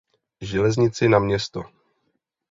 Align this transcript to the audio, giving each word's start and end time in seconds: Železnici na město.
Železnici 0.41 1.07
na 1.09 1.19
město. 1.19 1.63